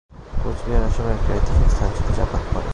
কোচবিহার 0.41 0.83
আসামের 0.83 1.15
একটি 1.17 1.29
ঐতিহাসিক 1.31 1.79
অংশ 1.83 1.97
ছিল, 1.97 2.07
যা 2.17 2.25
বাদ 2.31 2.43
পড়ে। 2.51 2.67